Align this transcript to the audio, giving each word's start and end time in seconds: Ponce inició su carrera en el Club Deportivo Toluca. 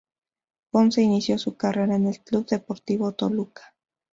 Ponce 0.71 1.03
inició 1.03 1.37
su 1.37 1.55
carrera 1.55 1.95
en 1.95 2.07
el 2.07 2.23
Club 2.23 2.47
Deportivo 2.47 3.11
Toluca. 3.11 3.75